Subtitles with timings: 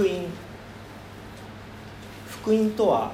[0.00, 0.24] 福音。
[2.26, 3.12] 福音とは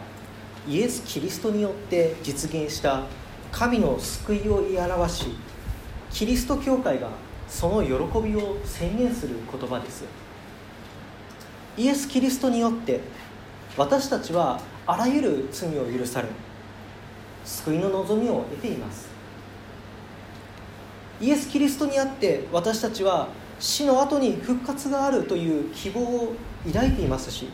[0.69, 3.03] イエス・キリストによって実現した
[3.51, 5.27] 神の救いを言い表し
[6.13, 7.09] キリスト教会が
[7.49, 10.05] その喜びを宣言する言葉です。
[11.77, 13.01] イエス・キリストによって
[13.77, 16.29] 私たちはあらゆる罪を許され
[17.45, 19.09] 救いの望みを得ています。
[21.21, 23.29] イエス・キリストにあって私たちは
[23.59, 26.35] 死の後に復活があるという希望を
[26.67, 27.49] 抱いていますし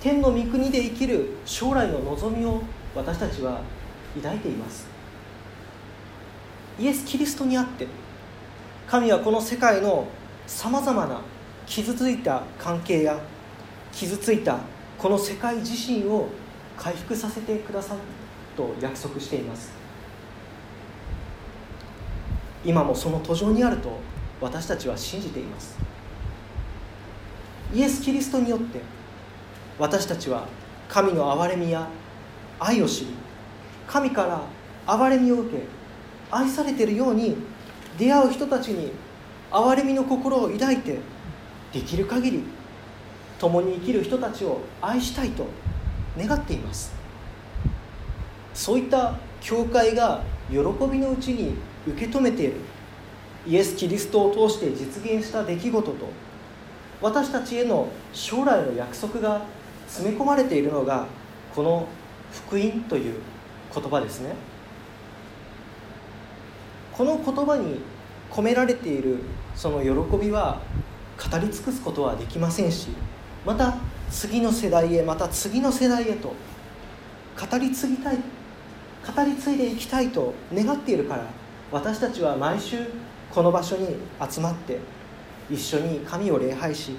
[0.00, 2.62] 天の御国で生きる将来の望みを
[2.94, 3.60] 私たちは
[4.16, 4.86] 抱いています。
[6.78, 7.86] イエス・キリストにあって
[8.86, 10.06] 神はこの世界の
[10.46, 11.20] さまざまな
[11.66, 13.18] 傷ついた関係や
[13.92, 14.60] 傷ついた
[14.96, 16.28] この世界自身を
[16.76, 18.00] 回復させてくださる
[18.56, 19.72] と約束しています。
[22.64, 23.98] 今もその途上にあると
[24.40, 25.76] 私たちは信じています。
[27.74, 28.80] イエス・キリストによって
[29.78, 30.46] 私たちは
[30.88, 31.86] 神の憐れみや
[32.58, 33.08] 愛を知り
[33.86, 34.42] 神から
[34.86, 35.62] 憐れみを受け
[36.30, 37.36] 愛されているように
[37.98, 38.92] 出会う人たちに
[39.50, 40.98] 憐れみの心を抱いて
[41.72, 42.44] できる限り
[43.38, 45.46] 共に生きる人たちを愛したいと
[46.18, 46.92] 願っています。
[48.54, 50.56] そういった教会が喜
[50.90, 51.54] びのうちに
[51.86, 52.54] 受け止めている。
[53.46, 55.94] イエス・キリストを通して実現した出来事と
[57.00, 59.42] 私たちへの将来の約束が
[59.86, 61.06] 詰め込まれているのが
[61.54, 61.86] この
[62.32, 63.20] 福音という
[63.74, 64.34] 言葉ですね。
[66.92, 67.80] この言葉に
[68.28, 69.18] 込められている
[69.54, 70.60] その喜びは
[71.16, 72.88] 語り尽くすことはできませんし
[73.46, 73.76] また
[74.10, 76.34] 次の世代へまた次の世代へと
[77.40, 81.26] 語り継ぎたい語り継いでいきたいと願っているから
[81.70, 82.78] 私たちは毎週
[83.38, 83.94] この場所に
[84.28, 84.80] 集まって
[85.48, 86.96] 一緒に神を礼拝し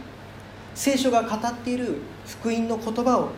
[0.73, 3.31] 聖書が語っている福音の言葉を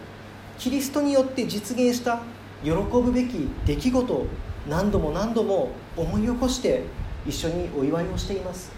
[0.59, 2.21] キリストによって実現した
[2.63, 4.27] 喜ぶべき出来事を
[4.69, 6.83] 何度も何度も思い起こして
[7.25, 8.71] 一緒にお祝いをしています。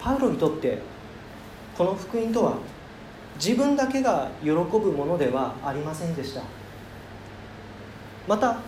[0.00, 0.78] パウロにとって
[1.76, 2.54] この福音とは
[3.34, 6.40] 自分だけが喜ぶものではありませんでした。
[8.26, 8.58] また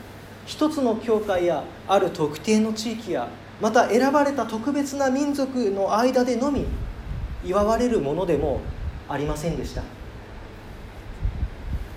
[0.47, 3.29] 一つの教会やある特定の地域や
[3.61, 6.65] また選ばれた特別な民族の間でのみ
[7.45, 8.61] 祝われるものでも
[9.09, 9.83] ありませんでした。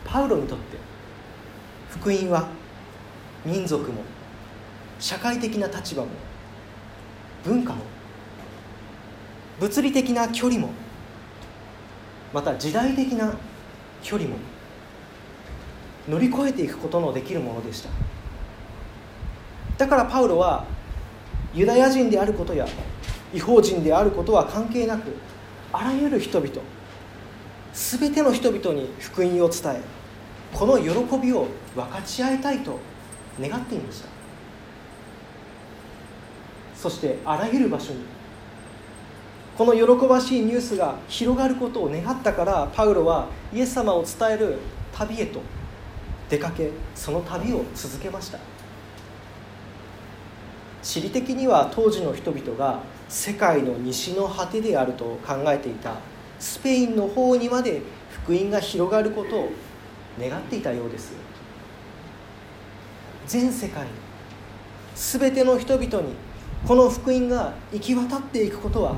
[0.06, 0.78] パウロにとって
[1.90, 2.48] 福音は
[3.46, 4.04] 民族も
[5.00, 6.10] 社会的な立場も
[7.44, 7.84] 文化も
[9.60, 10.70] 物理的な距離も
[12.34, 13.34] また時代的な
[14.02, 14.38] 距離も
[16.08, 17.90] 乗り越えていくことのできるものでした。
[19.78, 20.66] だからパウロは
[21.54, 22.68] ユダヤ人であることや
[23.34, 25.16] 違法人であることは関係なく
[25.72, 26.52] あらゆる人々
[27.74, 29.82] 全ての人々に福音を伝え
[30.54, 32.80] この喜びを分かち合いたいと
[33.40, 34.08] 願っていました。
[36.76, 38.02] そしてあらゆる場所に
[39.58, 44.58] この喜ばしいニュースが広がることを願ったからパウロはイエス様を伝える
[44.94, 45.40] 旅へと
[46.30, 48.53] 出かけその旅を続けました。
[50.84, 55.96] 地理的には当時の人々が世界の西の果てであると考えていた
[56.40, 59.50] スペインの方にまで福音が広がることを
[60.20, 61.14] 願っていたようです。
[63.26, 63.88] 全世界
[64.96, 66.14] 全ての人々に
[66.68, 68.98] この福音が行き渡っていくことは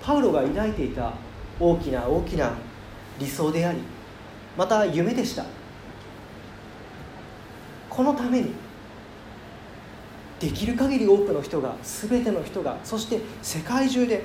[0.00, 1.12] パウロが抱いていた
[1.60, 2.52] 大きな大きな
[3.18, 3.78] 理想であり
[4.56, 5.44] また夢でした。
[7.90, 8.52] このために
[10.44, 14.24] できる限り多くの人が全ての人がそして世界中で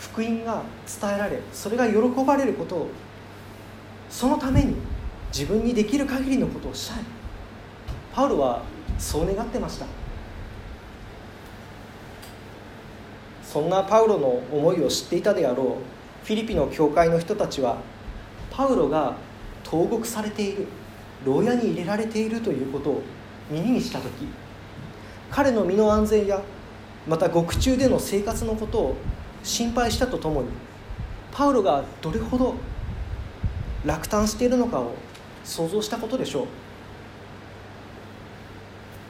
[0.00, 0.62] 福音が
[1.00, 1.94] 伝えられそれが喜
[2.26, 2.90] ばれることを
[4.10, 4.74] そのために
[5.28, 7.04] 自分にできる限りのことをしたい。
[8.12, 8.62] パウロは
[8.98, 9.86] そう願ってました。
[13.44, 17.76] そんなパウロの思いを知っていたであろうフィリピの教会の人たちは
[18.50, 19.14] パウロが
[19.62, 20.66] 投獄されている
[21.24, 23.02] 牢屋に入れられているということを
[23.48, 24.10] 耳にした時
[25.32, 26.40] 彼の身の安全や
[27.08, 28.96] また獄中での生活のことを
[29.42, 30.48] 心配したとともに
[31.32, 32.54] パウロがどれほど
[33.84, 34.94] 落胆しているのかを
[35.42, 36.46] 想像したことでしょう。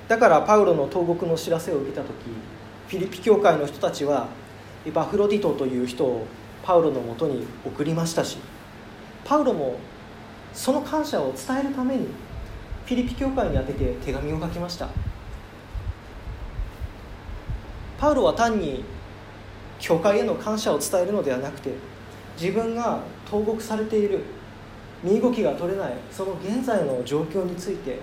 [0.09, 2.13] だからパウロの投獄の知らせを受けた時
[2.89, 4.29] フィリピ教会の人たちは
[4.87, 6.27] エパフロディトという人を
[6.63, 8.39] パウロのもとに送りましたし
[9.25, 9.77] パウロも
[10.53, 12.09] その感謝を伝えるために
[12.85, 14.89] フィリピ教会に宛てて手紙を書きました。
[18.03, 18.83] パウロは単に
[19.79, 21.71] 教会への感謝を伝えるのではなくて
[22.37, 22.99] 自分が
[23.31, 24.25] 投獄されている
[25.05, 28.01] 身動きが取れないその現在の状況について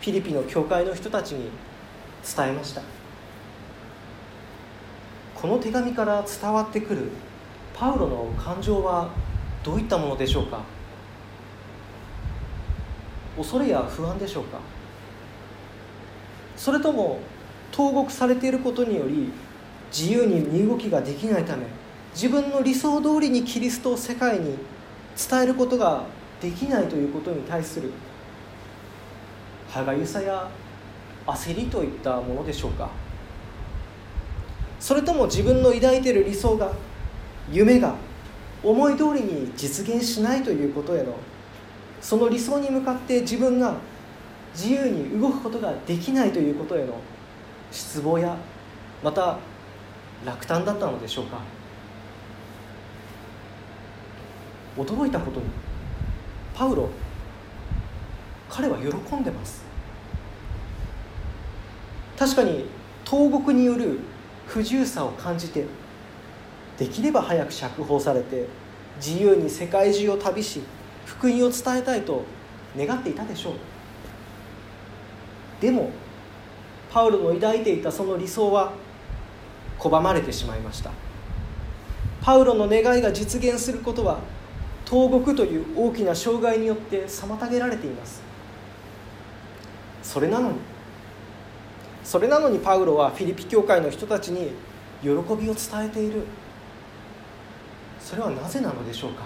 [0.00, 1.48] フィリピンの教会の人たちに
[2.36, 2.82] 伝えました。
[5.36, 7.10] この手紙から伝わってくる
[7.72, 9.10] パウロの感情は
[9.62, 10.64] どういったものでしょうか？
[13.36, 14.58] 恐れや不安でしょうか？
[16.56, 17.20] それとも
[17.76, 19.30] 投獄されていることにより
[19.92, 21.66] 自由に身動きができないため
[22.14, 24.56] 自分の理想通りにキリストを世界に
[25.30, 26.04] 伝えることが
[26.40, 27.92] できないということに対する
[29.68, 30.48] 歯がゆさや
[31.26, 32.88] 焦りといったものでしょうか。
[34.80, 36.72] それとも自分の抱いている理想が
[37.50, 37.94] 夢が
[38.62, 41.14] 思い通りに実現しないということへの
[42.00, 43.74] その理想に向かって自分が
[44.54, 46.94] 自由に動くことができないということへの
[47.76, 48.34] 失望や
[49.04, 49.38] また
[50.24, 51.40] 落胆だったのでしょうか。
[54.78, 55.46] 驚いたことに
[56.54, 56.88] パウロ
[58.48, 59.62] 彼は喜んでます。
[62.18, 62.64] 確かに
[63.04, 64.00] 投獄による
[64.46, 65.66] 不自由さを感じて
[66.78, 68.46] できれば早く釈放されて
[68.96, 70.62] 自由に世界中を旅し
[71.04, 72.24] 福音を伝えたいと
[72.76, 73.54] 願っていたでしょう。
[75.60, 75.90] でも
[76.96, 78.72] パウロの抱いていたその理想は
[79.78, 80.90] 拒まれてしまいました。
[82.22, 84.20] パウロの願いが実現することは
[84.86, 88.22] 投獄という大きな障害によって妨げられています。
[90.02, 90.56] それなのに
[92.02, 94.52] それなのにパウロはフィリピ教会の人たちに
[95.02, 95.54] 喜びを伝
[95.84, 96.22] えている。
[98.00, 99.24] それはなぜなのでしょうか？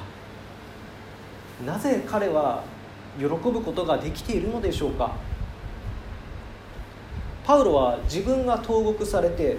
[1.64, 2.64] なぜ彼は
[3.16, 5.14] 喜ぶことができているのでしょうか？
[7.50, 9.56] パウロは自分が投獄されて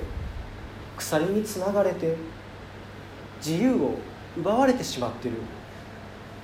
[0.96, 2.16] 鎖につながれて
[3.46, 3.96] 自由を
[4.38, 5.40] 奪われてしまっている。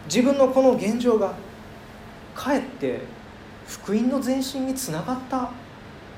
[0.07, 1.33] 自分のこの現状が
[2.35, 2.99] かえって
[3.65, 5.49] 福音の前進につながった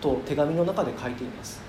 [0.01, 1.61] と手紙の中で書いています。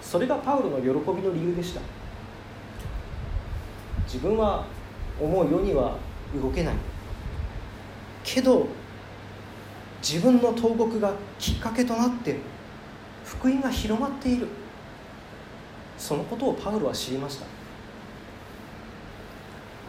[0.00, 1.80] それがパウロの喜びの理由でした。
[4.04, 4.64] 自分は
[5.20, 5.96] 思うようには
[6.40, 6.74] 動けない。
[8.22, 8.68] けど
[10.02, 12.36] 自分の投獄がきっかけとなって
[13.24, 14.46] 福音が広まっている。
[15.98, 17.46] そのことをパウロは知りました。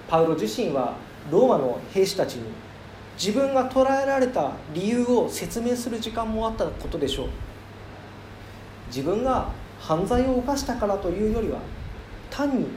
[0.07, 0.95] パウロ自身は
[1.29, 2.43] ローマの兵士たちに
[3.17, 7.27] 自分が捕らえられた理由を説明する時間もあったことでしょう。
[8.87, 11.59] 自分が犯罪を犯したからというよりは
[12.29, 12.67] 単に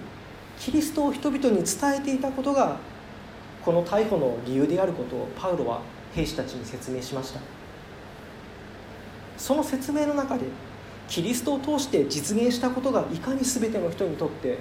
[0.58, 1.64] キリストを人々に伝
[1.96, 2.76] えていたことが
[3.64, 5.80] この逮捕の理由であることをパウロは
[6.12, 7.40] 兵士たちに説明しました。
[9.36, 10.44] その説明の中で
[11.08, 14.58] キリストを通して実現したことがいかに全ての人にとって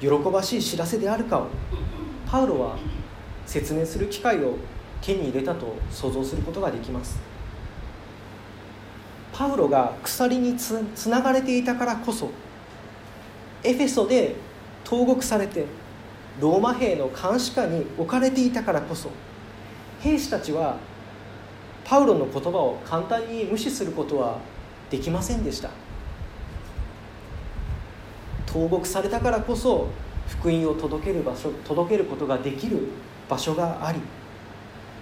[0.00, 1.48] 喜ばしい知らせであるかを
[2.30, 2.76] パウロは
[3.44, 4.56] 説明する機会を
[5.02, 7.18] 手に入れたと想像することができます。
[9.32, 12.30] パウロが鎖につながれていたからこそ
[13.64, 14.36] エフェソで
[14.84, 15.66] 投獄されて
[16.40, 19.10] ローマ兵の監視下に置かれていたからこそ
[20.04, 20.76] 兵士たちは
[21.82, 24.38] パウロの言葉を簡単に無視することは
[24.90, 25.70] できませんでした。
[28.44, 29.88] 投獄されたからこそ
[30.28, 32.88] 福音を届ける場所届けることができる
[33.28, 33.98] 場所があり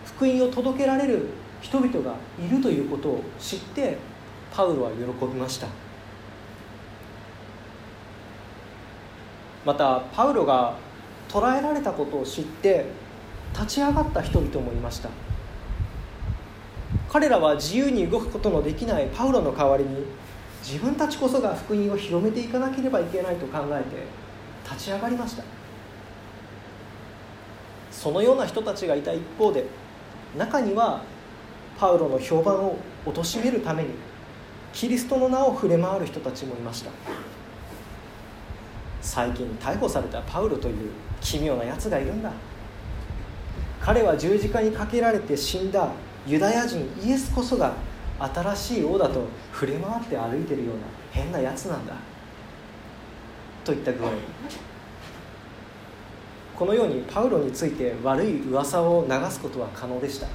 [0.06, 1.26] 福音を届けられる
[1.60, 3.98] 人々がいるということを知って
[4.54, 5.66] パウロは喜びました。
[9.64, 10.76] またパウロが
[11.28, 12.86] 捕らえられたことを知って
[13.52, 15.08] 立ち上がった人々もいました。
[17.10, 20.06] 彼らは自由に動くことのできないパウロの代わりに
[20.62, 24.06] 自分たちこそが福音を広めていかなければいけないと考えて
[24.64, 25.44] 立ち上がりました。
[27.90, 29.66] そのような人たちがいた一方で
[30.36, 31.02] 中には
[31.78, 33.90] パウロの評判を貶めるために
[34.72, 36.90] キリストの名を触れ回る人たちもいました。
[39.02, 40.90] 最近逮捕されたパウロという
[41.20, 42.32] 奇妙なやつがいるんだ。
[43.84, 45.90] 彼は十字架にかけられて死んだ
[46.26, 47.74] ユダヤ人イエスこそが
[48.18, 51.94] 新しい王だと触れ回って歩いてるような変なやつなんだ。
[53.64, 54.10] といった具合。
[54.10, 54.16] に
[56.56, 60.28] このようにパウロについて悪い噂を流すことは可能でした。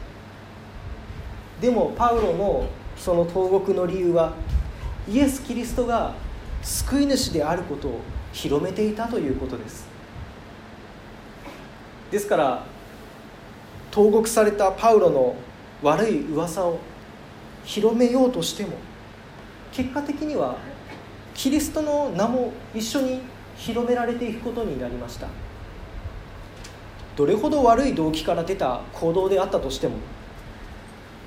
[1.62, 4.34] でもパウロのその投獄の理由は
[5.08, 6.14] イエス・キリストが
[6.62, 8.02] 救い主であることを
[8.34, 9.88] 広めていたということです。
[12.12, 12.77] ですから
[13.92, 15.36] 投獄されたパウロの
[15.82, 16.80] 悪い噂を
[17.64, 18.78] 広めようとしても
[19.72, 20.58] 結果的には
[21.34, 23.22] キリストの名も一緒に
[23.58, 25.28] 広められていくことになりました。
[27.16, 29.96] どれほど悪い動機から出た行動であったとしても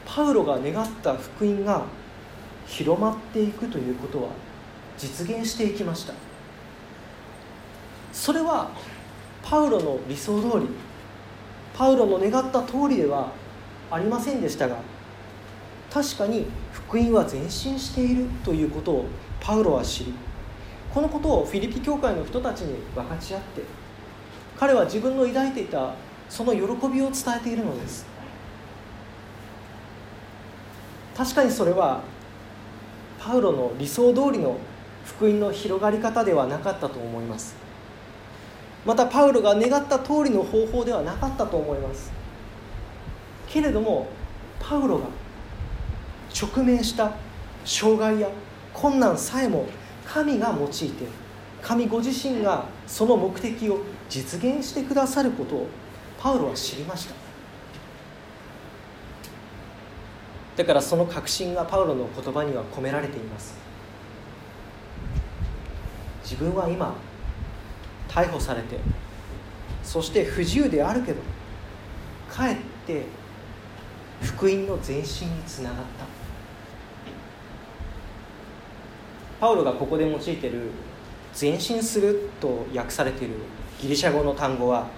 [0.06, 1.84] パウロが願った福音が
[2.66, 4.28] 広まっていくということは
[4.96, 6.14] 実現していきました。
[8.12, 8.70] それは
[9.42, 10.68] パウロの理想通り
[11.80, 13.32] パウロの願った通りでは
[13.90, 14.76] ありませんでしたが
[15.90, 16.44] 確かに
[16.74, 19.06] 福音は前進しているということを
[19.40, 20.12] パウロは知り
[20.92, 23.62] このことをフィリピ教会の人たちに分かち合って
[24.58, 25.94] 彼は自分の抱いていた
[26.28, 28.04] その喜びを伝えているのです。
[31.16, 32.02] 確かにそれは
[33.18, 34.58] パウロの理想通りの
[35.06, 37.69] 福音の広がり方ではなかったと思います。
[38.84, 42.10] またパウロが願った通りの方法ではなかったと思います。
[43.48, 44.08] けれども
[44.58, 45.06] パウロが
[46.34, 47.12] 直面した
[47.64, 48.28] 障害や
[48.72, 49.66] 困難さえも
[50.06, 51.06] 神が用いて
[51.62, 55.66] 神ご自身がその目的を実現してくださることを
[56.18, 57.14] パウロは知りました。
[60.56, 63.54] だからその確信がパウロの言葉には込められています。
[66.22, 66.94] 自分は今
[68.10, 68.76] 逮捕されて
[69.84, 71.20] そして不自由であるけど
[72.28, 73.04] かえって
[74.20, 76.04] 福音の前進につながった。
[79.40, 80.70] パウロがここで用いている
[81.40, 83.34] 前進すると訳されている
[83.80, 84.88] ギリシャ語の単語は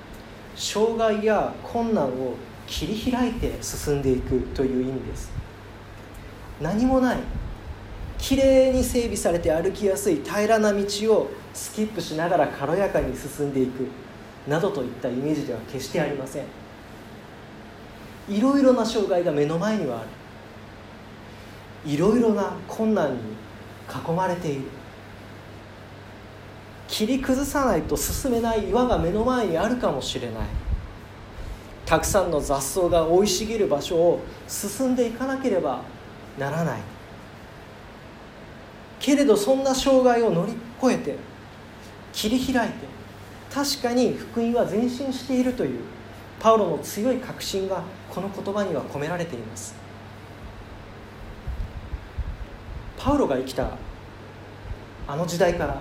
[0.56, 2.34] 障害や困難を
[2.66, 5.30] 切り開いて進んでいくという意味です。
[6.60, 7.18] 何もない
[8.18, 13.86] きれいに整備されて歩きやすい平らな道をスキップしながら軽やかに進んでいく
[14.48, 16.44] などといったイメージでは決してありません。
[18.28, 20.08] いろいろな障害が目の前にはある。
[21.92, 23.18] いろいろな困難に
[23.88, 24.62] 囲まれている。
[26.88, 30.42] 切り崩さないと進めない岩が目の前にあるかもしれない。
[31.84, 35.82] たくさんの雑草が生い茂る場所を進んでいかなければ
[36.38, 36.80] ならない。
[39.00, 41.16] けれどそんな障害を乗り越えて
[42.12, 42.86] 切り開いて
[43.52, 45.80] 確かに福音は前進しているという
[46.40, 49.74] パウロの強い確信がこの言葉には込められています。
[52.96, 53.76] パウロが生きた
[55.06, 55.80] あの時代から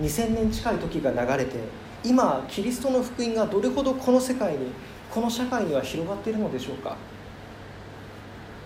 [0.00, 1.58] 2000年近い時が流れて
[2.04, 4.70] 今キリストの福音がどれほどこの世界に
[5.10, 6.96] この社会には広がっているのでしょうか。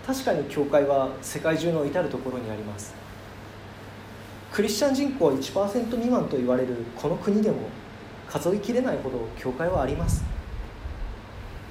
[0.05, 3.04] 確かに教会は世界中の至る所にあります。
[4.55, 7.57] クリスチャン人口1%未満と言われるこの国でも
[8.25, 10.23] 数えきれないほど教会はあります。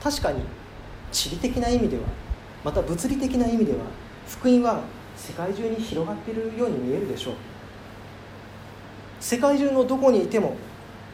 [0.02, 0.42] 確かに
[1.10, 2.02] 地理的な意味では
[2.62, 3.78] また物理的な意味では
[4.28, 4.82] 福音は
[5.16, 7.34] 世界中に広がっているように見えるでしょう。
[9.18, 10.54] 世界中のどこにいても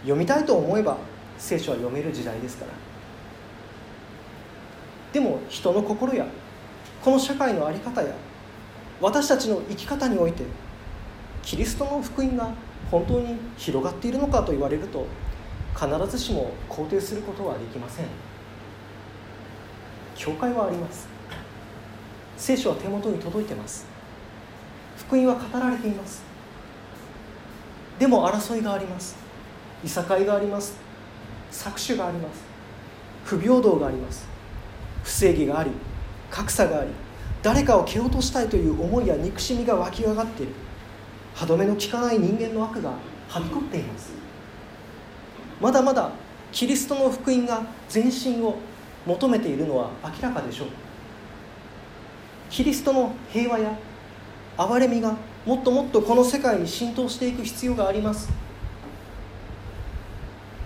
[0.03, 0.99] 読みたいと思えば
[1.39, 2.73] 聖書は読める時代ですから。
[5.13, 6.27] でも人の心や
[7.01, 8.13] この社会の在り方や
[9.01, 10.43] 私たちの生き方において
[11.43, 12.53] キリストの福音が
[12.91, 15.07] 本当に広がっているのかと言われると
[15.75, 18.07] 必ずしも肯定することはできません。
[20.17, 21.09] 教会はあります。
[22.37, 23.87] 聖書は手元に届いてます。
[24.97, 26.23] 福音は語られています。
[27.99, 29.17] でも争いがあります。
[29.85, 30.75] いさかいがあります。
[31.51, 32.43] 搾取があります。
[33.25, 34.27] 不平等があります。
[35.03, 35.71] 不正義があり
[36.31, 36.91] 格差があり
[37.43, 40.53] 誰かを蹴落としたいという思いや憎しみが湧き上がっている。
[41.35, 42.93] 歯止めの効かない人間の悪が
[43.29, 44.13] はびこっています。
[45.61, 46.11] まだまだ
[46.53, 48.57] キリストの福音が前進を
[49.07, 50.69] 求めているのは明らかでしょう。
[52.51, 53.73] キリストの平和や
[54.57, 58.29] 憐れみがもっともっとこの世界に浸透していく必要があります。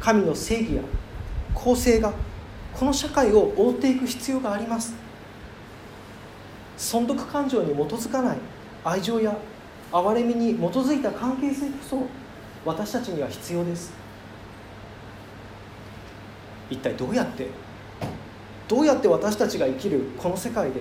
[0.01, 0.83] 神の正義や
[1.55, 2.13] 公正が
[2.75, 4.95] この社会を覆っていく必要があります。
[6.77, 8.39] 損得感情に基づかない
[8.85, 9.37] 愛情や
[9.95, 12.03] 憐れみに基づいた関係性こそ
[12.65, 13.93] 私たちには必要です。
[16.69, 17.47] 一体どうやって
[18.67, 20.81] どうやって私たちが生きるこの世界で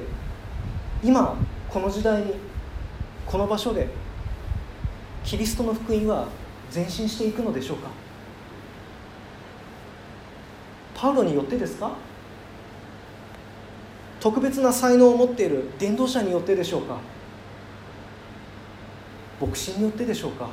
[1.04, 1.36] 今
[1.70, 2.34] この時代に
[3.28, 3.88] この場所で
[5.24, 6.28] キリストの福音は
[6.74, 7.90] 前進していくのでしょうか？
[10.96, 11.92] パウロによってですか？
[14.20, 16.98] 特別な才能を持っている伝道者によってでしょうか？
[19.46, 20.50] 牧師によってでしょうか。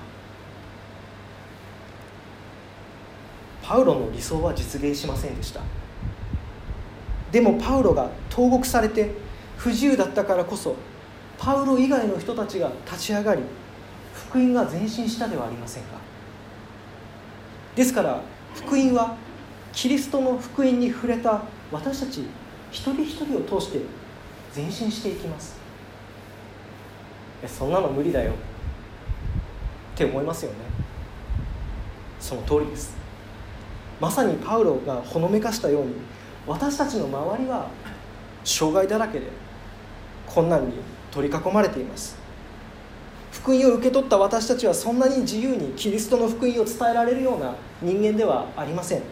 [3.63, 5.61] パウロの理想は実現しませんでした。
[7.31, 9.13] でもパウロが投獄されて
[9.57, 10.75] 不自由だったからこそ
[11.39, 13.43] パウロ以外の人たちが立ち上がり
[14.13, 15.91] 福音が前進したではありませんか。
[17.77, 18.21] ですから
[18.57, 19.17] 福音は
[19.73, 22.25] キリストの福音に触れた私たち
[22.73, 23.81] 一人一人を通して
[24.57, 25.61] 前進していきます。
[27.47, 28.33] そんなの無理だよ。
[30.01, 30.57] って思いますよね。
[32.19, 32.97] その通りです。
[34.01, 35.93] まさにパウロがほのめかしたように
[36.47, 37.69] 私たちの周りは
[38.43, 39.27] 障害だらけで
[40.27, 40.73] 困難に
[41.11, 42.19] 取り囲まれています。
[43.31, 49.03] 福音を受け取った私たちはそんなに自由にキリストの福音を伝えられるような人間ではありません。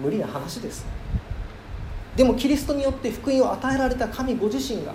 [0.00, 0.86] 無理な話です。
[2.16, 4.94] でもキリストによって福音を与えられた神ご自身が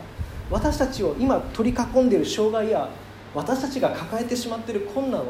[0.49, 2.89] 私たちを今取り囲んでいる障害や
[3.37, 5.25] 私たちが抱えてしまっている困難を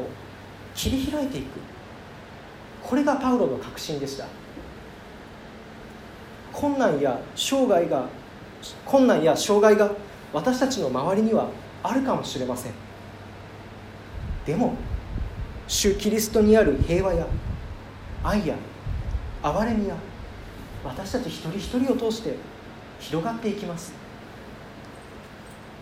[0.74, 1.60] 切り開いていく。
[2.82, 4.24] これがパウロの確信でした。
[6.50, 8.08] 困難や障害が
[8.86, 9.94] 困難や障害が
[10.32, 11.50] 私たちの周りには
[11.82, 12.72] あるかもしれません。
[14.46, 14.74] でも
[15.66, 17.26] 主キリストにある平和や
[18.24, 18.54] 愛や
[19.42, 19.94] 憐れみや
[20.82, 22.36] 私たち一人一人を通して
[23.00, 23.92] 広がっていきます。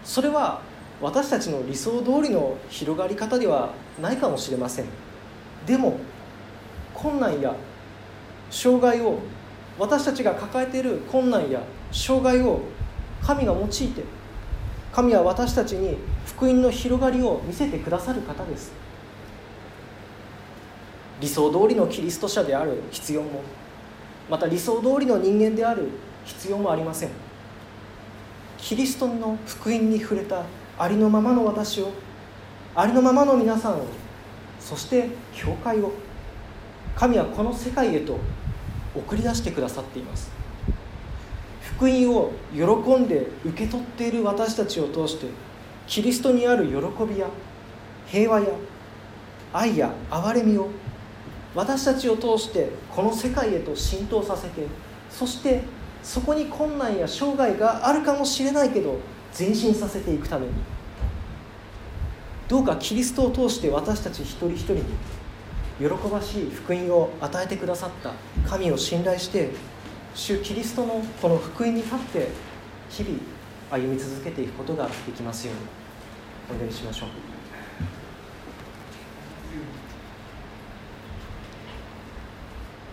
[0.03, 0.61] それは
[1.01, 4.87] 私たちの理想通りの広がり方ではないかもしれません。
[5.67, 5.99] でも
[6.95, 7.55] 困難や
[8.51, 9.19] 障害を
[9.79, 11.61] 私たちが抱えている困難や
[11.93, 12.61] 障害を
[13.23, 14.05] 神が用いて
[14.93, 18.73] 神は私たちに福音の広がりを見せてくださる方です。
[21.21, 23.43] 理想通りのキリスト者である必要も
[24.31, 25.89] また理想通りの人間である
[26.25, 27.11] 必要もありません。
[28.57, 30.43] キリストの福音に触れた
[30.79, 31.93] ありのままの私を
[32.75, 33.87] ありのままの皆さんを
[34.61, 35.93] そして教会を
[36.95, 38.19] 神はこの世界へと
[38.95, 40.37] 送り出してくださっています。
[41.77, 42.63] 福音を喜
[42.95, 45.27] んで受け取っている私たちを通して
[45.87, 46.73] キリストにある喜
[47.05, 47.29] びや
[48.07, 48.49] 平和や
[49.53, 50.69] 愛や憐れみを
[51.55, 54.67] 私たちを通してこの世界へと浸透させて
[55.11, 55.63] そして
[56.03, 58.99] そこに困難や障害があるかもしれないけど
[59.39, 60.53] 前進させていくために。
[62.49, 64.85] どうかキリストを通して私たち一人一人に
[65.81, 68.13] 喜ばしい福音を与えてくださった。
[68.49, 69.51] 神を信頼して
[70.15, 72.29] 主キリストのこの福音に立って
[72.89, 73.19] 日々
[73.71, 76.57] 歩み続けていくことができますように。
[76.57, 77.09] お願いしましょう。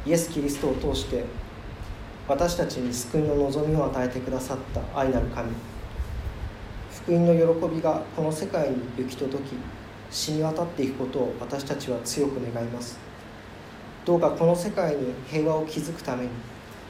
[0.06, 1.24] イエス・キリストを通して
[2.28, 5.50] 私たちに救いの望みを与えてくださった愛なる神。
[7.04, 9.56] 福音の喜びがこの世界に行き届き
[10.10, 12.98] 染み渡っていくことを私たちは強く願います。
[14.06, 16.30] どうかこの世界に平和を築くために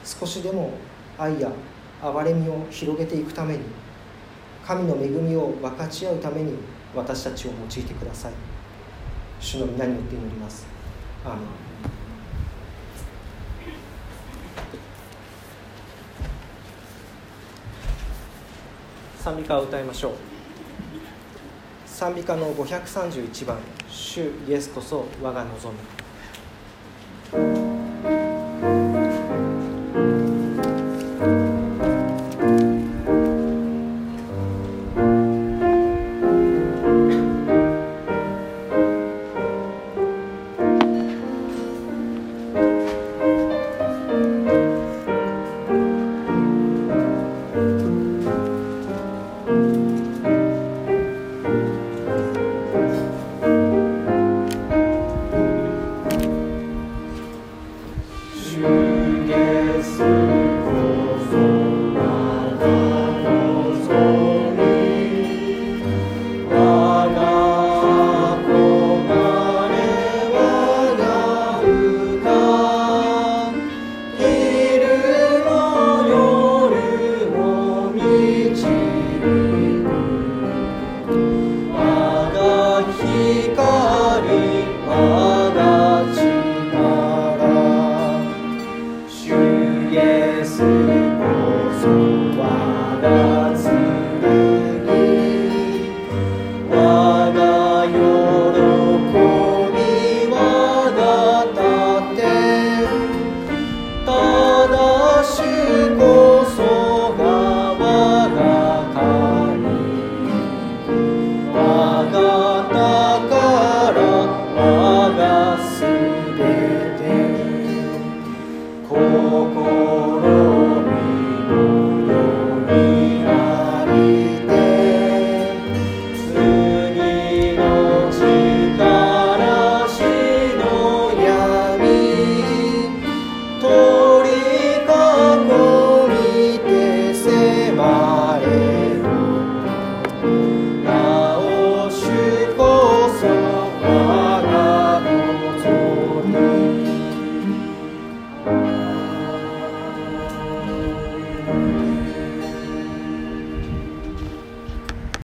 [0.06, 0.70] 少しでも
[1.18, 1.52] 愛や
[2.00, 3.62] 憐れみを広げていくために
[4.64, 6.58] 神の恵みを分かち合うために
[6.94, 8.34] 私たちを用いてください。
[9.40, 10.68] 主の皆によって祈ります。
[11.26, 11.44] アーメン
[19.24, 20.14] 賛美歌を歌いましょう。
[21.86, 23.58] 賛美歌の531番
[23.88, 25.80] 「主イエスこそ我が望み」